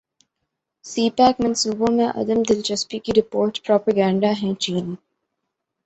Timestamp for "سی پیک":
0.85-1.35